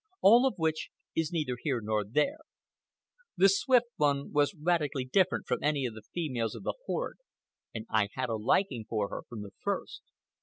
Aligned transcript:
All 0.21 0.47
of 0.47 0.55
which 0.57 0.89
is 1.15 1.31
neither 1.31 1.57
here 1.61 1.79
nor 1.79 2.03
there. 2.03 2.39
The 3.37 3.47
Swift 3.49 3.85
One 3.97 4.31
was 4.33 4.55
radically 4.55 5.05
different 5.05 5.45
from 5.45 5.61
any 5.61 5.85
of 5.85 5.93
the 5.93 6.01
females 6.11 6.55
of 6.55 6.63
the 6.63 6.73
horde, 6.87 7.19
and 7.71 7.85
I 7.87 8.09
had 8.15 8.29
a 8.29 8.33
liking 8.35 8.83
for 8.89 9.09
her 9.09 9.21
from 9.29 9.43
the 9.43 9.51
first. 9.61 10.01